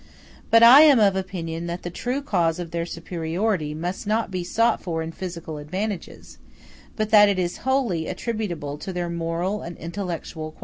[0.49, 4.43] But I am of opinion that the true cause of their superiority must not be
[4.43, 6.39] sought for in physical advantages,
[6.95, 10.59] but that it is wholly attributable to their moral and intellectual qualities.